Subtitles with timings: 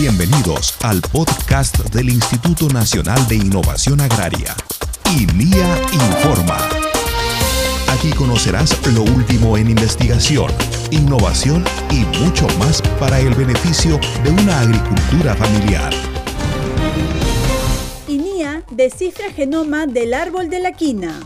[0.00, 4.54] Bienvenidos al podcast del Instituto Nacional de Innovación Agraria.
[5.10, 6.56] INIA Informa.
[7.88, 10.52] Aquí conocerás lo último en investigación,
[10.92, 15.92] innovación y mucho más para el beneficio de una agricultura familiar.
[18.06, 21.18] INIA descifra genoma del árbol de la quina.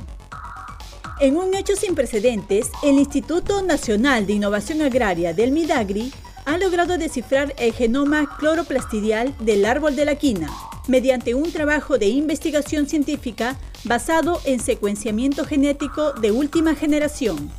[1.21, 6.11] En un hecho sin precedentes, el Instituto Nacional de Innovación Agraria del Midagri
[6.45, 10.51] ha logrado descifrar el genoma cloroplastidial del árbol de la quina
[10.89, 17.51] mediante un trabajo de investigación científica basado en secuenciamiento genético de última generación.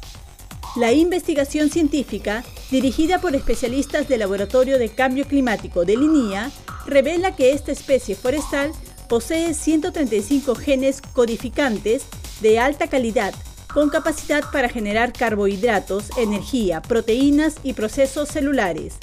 [0.76, 6.52] La investigación científica, dirigida por especialistas del Laboratorio de Cambio Climático de Linia,
[6.86, 8.72] revela que esta especie forestal
[9.08, 12.04] posee 135 genes codificantes
[12.42, 13.34] de alta calidad
[13.74, 18.96] con capacidad para generar carbohidratos, energía, proteínas y procesos celulares.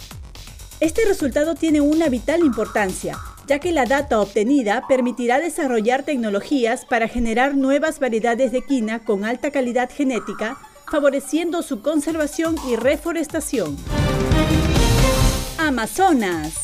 [0.78, 7.08] Este resultado tiene una vital importancia, ya que la data obtenida permitirá desarrollar tecnologías para
[7.08, 10.56] generar nuevas variedades de quina con alta calidad genética,
[10.90, 13.76] favoreciendo su conservación y reforestación.
[15.58, 16.54] Amazonas.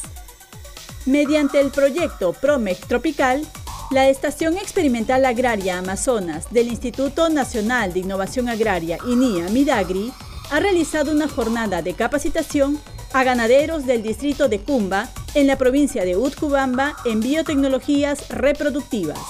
[1.04, 3.46] Mediante el proyecto PROMEC Tropical,
[3.90, 10.12] la Estación Experimental Agraria Amazonas del Instituto Nacional de Innovación Agraria INIA Midagri
[10.50, 12.80] ha realizado una jornada de capacitación
[13.12, 19.20] a ganaderos del distrito de Cumba en la provincia de Utcubamba en biotecnologías reproductivas.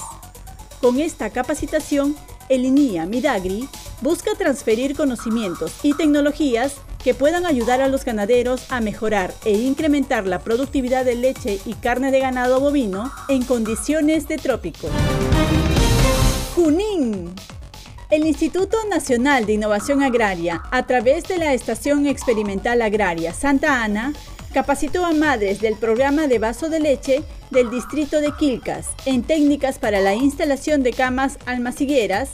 [0.81, 2.15] Con esta capacitación,
[2.49, 3.69] el INIA Midagri
[4.01, 6.75] busca transferir conocimientos y tecnologías
[7.07, 11.73] que puedan ayudar a los ganaderos a mejorar e incrementar la productividad de leche y
[11.75, 14.89] carne de ganado bovino en condiciones de trópico.
[16.53, 17.33] Junín.
[18.09, 24.11] El Instituto Nacional de Innovación Agraria, a través de la Estación Experimental Agraria Santa Ana,
[24.53, 29.79] capacitó a madres del programa de vaso de leche del distrito de Quilcas en técnicas
[29.79, 32.31] para la instalación de camas almacigueras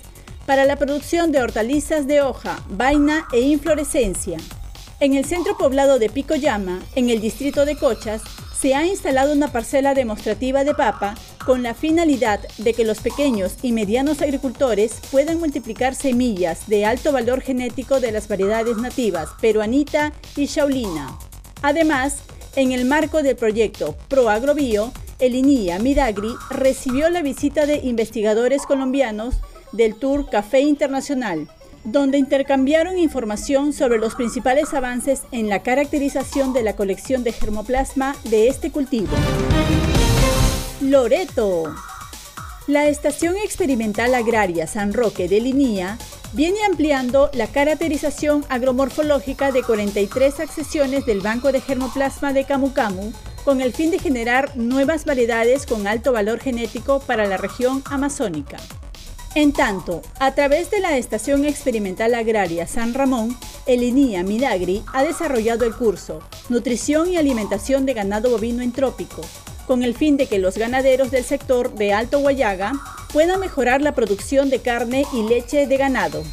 [0.48, 4.40] para la producción de hortalizas de hoja, vaina e inflorescencia.
[5.04, 8.22] En el centro poblado de Picoyama, en el distrito de Cochas,
[8.58, 11.16] se ha instalado una parcela demostrativa de papa
[11.46, 17.12] con la finalidad de que los pequeños y medianos agricultores puedan multiplicar semillas de alto
[17.12, 21.20] valor genético de las variedades nativas peruanita y shaolina.
[21.62, 22.20] Además,
[22.56, 29.36] en el marco del proyecto ProAgrobio, el INIA Midagri recibió la visita de investigadores colombianos
[29.74, 31.50] del Tour Café Internacional,
[31.84, 38.16] donde intercambiaron información sobre los principales avances en la caracterización de la colección de germoplasma
[38.24, 39.16] de este cultivo.
[40.82, 41.74] Loreto.
[42.68, 45.98] La Estación Experimental Agraria San Roque de Linía
[46.32, 53.12] viene ampliando la caracterización agromorfológica de 43 accesiones del Banco de Germoplasma de Camu Camu
[53.44, 58.58] con el fin de generar nuevas variedades con alto valor genético para la región amazónica.
[59.36, 63.36] En tanto, a través de la Estación Experimental Agraria San Ramón,
[63.66, 64.24] el INIA
[64.94, 69.22] ha desarrollado el curso Nutrición y Alimentación de Ganado Bovino en Trópico,
[69.66, 72.74] con el fin de que los ganaderos del sector de Alto Guayaga
[73.12, 76.24] puedan mejorar la producción de carne y leche de ganado.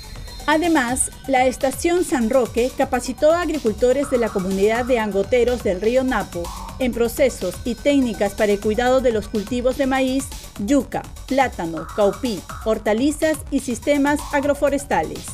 [0.47, 6.05] Además, la estación San Roque capacitó a agricultores de la comunidad de angoteros del río
[6.05, 6.43] Napo
[6.81, 10.27] en procesos y técnicas para el cuidado de los cultivos de maíz,
[10.59, 15.27] yuca, plátano, caupí, hortalizas y sistemas agroforestales.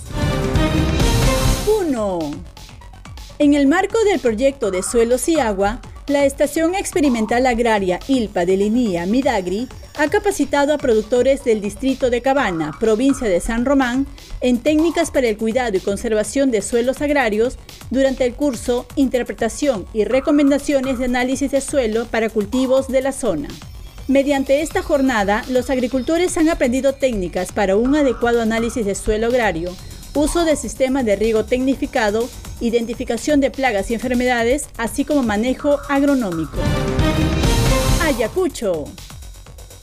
[1.81, 2.19] 1.
[3.39, 8.57] En el marco del proyecto de suelos y agua, la Estación Experimental Agraria ILPA de
[8.57, 9.67] Linía Midagri
[9.99, 14.07] ha capacitado a productores del distrito de Cabana, provincia de San Román,
[14.41, 17.59] en técnicas para el cuidado y conservación de suelos agrarios
[17.91, 23.49] durante el curso Interpretación y Recomendaciones de Análisis de Suelo para Cultivos de la Zona.
[24.07, 29.75] Mediante esta jornada, los agricultores han aprendido técnicas para un adecuado análisis de suelo agrario,
[30.15, 32.29] uso de sistemas de riego tecnificado,
[32.61, 36.59] identificación de plagas y enfermedades, así como manejo agronómico.
[38.03, 38.85] Ayacucho.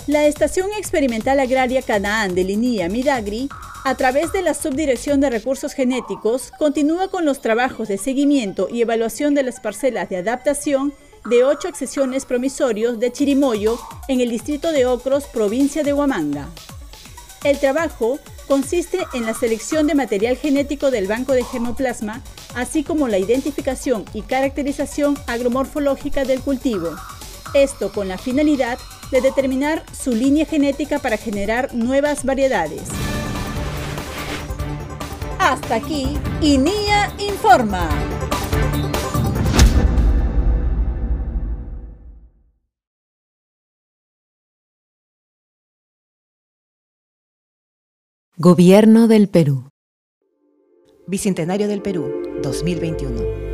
[0.07, 3.49] La Estación Experimental Agraria Canaán de Linía Midagri,
[3.85, 8.81] a través de la Subdirección de Recursos Genéticos, continúa con los trabajos de seguimiento y
[8.81, 10.93] evaluación de las parcelas de adaptación
[11.29, 16.49] de ocho accesiones promisorios de Chirimoyo en el distrito de Ocros, provincia de Huamanga.
[17.43, 22.21] El trabajo consiste en la selección de material genético del banco de germoplasma,
[22.55, 26.91] así como la identificación y caracterización agromorfológica del cultivo.
[27.53, 28.79] Esto con la finalidad
[29.11, 32.83] de determinar su línea genética para generar nuevas variedades.
[35.37, 37.89] Hasta aquí, INIA Informa.
[48.39, 49.69] Gobierno del Perú.
[51.05, 53.52] Bicentenario del Perú, 2021.